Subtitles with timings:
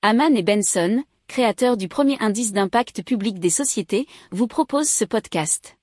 [0.00, 5.76] Haman et Benson, créateurs du premier indice d'impact public des sociétés, vous proposent ce podcast.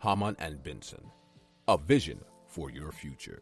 [0.00, 1.02] Haman and Benson,
[1.66, 3.40] a vision for your future.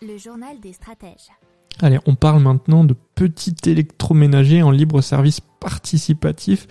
[0.00, 1.30] Le journal des stratèges.
[1.82, 6.66] Allez, on parle maintenant de petits électroménagers en libre service participatif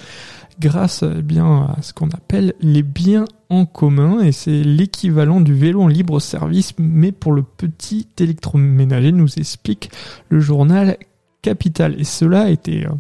[0.60, 4.22] grâce eh bien, à ce qu'on appelle les biens en commun.
[4.22, 9.92] Et c'est l'équivalent du vélo en libre service mais pour le petit électroménager nous explique
[10.30, 10.98] le journal
[11.42, 12.00] Capital.
[12.00, 12.92] Et cela a été euh,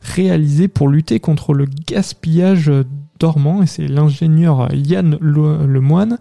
[0.00, 2.70] réalisé pour lutter contre le gaspillage
[3.18, 3.62] dormant.
[3.62, 6.18] Et c'est l'ingénieur Yann Lemoine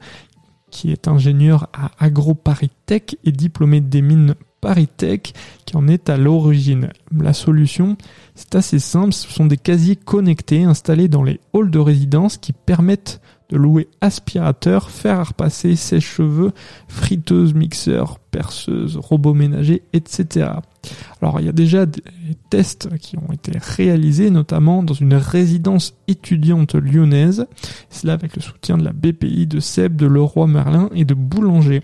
[0.70, 4.36] qui est ingénieur à AgroParisTech et diplômé des mines
[4.68, 5.34] ParisTech
[5.66, 6.90] qui en est à l'origine.
[7.18, 7.96] La solution,
[8.36, 12.52] c'est assez simple, ce sont des casiers connectés installés dans les halls de résidence qui
[12.52, 16.52] permettent de louer aspirateur, fer à repasser, sèche-cheveux,
[16.90, 20.50] friteuse, mixeur, perceuse, robot ménager, etc.
[21.22, 22.02] Alors il y a déjà des
[22.50, 27.48] tests qui ont été réalisés, notamment dans une résidence étudiante lyonnaise,
[27.90, 31.84] cela avec le soutien de la BPI, de Seb, de Leroy Merlin et de Boulanger.